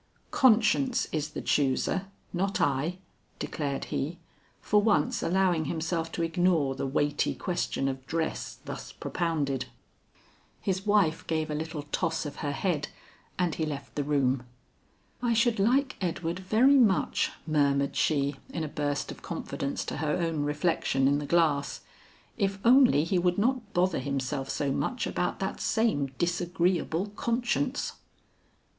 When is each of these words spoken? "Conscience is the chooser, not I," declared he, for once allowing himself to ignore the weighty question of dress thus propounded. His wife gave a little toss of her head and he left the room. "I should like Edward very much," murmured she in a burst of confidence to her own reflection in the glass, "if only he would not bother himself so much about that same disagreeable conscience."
"Conscience 0.31 1.05
is 1.11 1.29
the 1.33 1.43
chooser, 1.43 2.07
not 2.33 2.59
I," 2.59 2.97
declared 3.37 3.85
he, 3.93 4.17
for 4.59 4.81
once 4.81 5.21
allowing 5.21 5.65
himself 5.65 6.11
to 6.13 6.23
ignore 6.23 6.73
the 6.73 6.87
weighty 6.87 7.35
question 7.35 7.87
of 7.87 8.07
dress 8.07 8.57
thus 8.65 8.91
propounded. 8.91 9.65
His 10.59 10.87
wife 10.87 11.27
gave 11.27 11.51
a 11.51 11.53
little 11.53 11.83
toss 11.91 12.25
of 12.25 12.37
her 12.37 12.51
head 12.51 12.87
and 13.37 13.53
he 13.53 13.63
left 13.63 13.93
the 13.93 14.03
room. 14.03 14.41
"I 15.21 15.33
should 15.35 15.59
like 15.59 15.97
Edward 16.01 16.39
very 16.39 16.79
much," 16.79 17.29
murmured 17.45 17.95
she 17.95 18.37
in 18.49 18.63
a 18.63 18.67
burst 18.67 19.11
of 19.11 19.21
confidence 19.21 19.85
to 19.85 19.97
her 19.97 20.17
own 20.17 20.41
reflection 20.41 21.07
in 21.07 21.19
the 21.19 21.27
glass, 21.27 21.81
"if 22.39 22.57
only 22.65 23.03
he 23.03 23.19
would 23.19 23.37
not 23.37 23.71
bother 23.75 23.99
himself 23.99 24.49
so 24.49 24.71
much 24.71 25.05
about 25.05 25.37
that 25.41 25.61
same 25.61 26.07
disagreeable 26.17 27.09
conscience." 27.15 27.93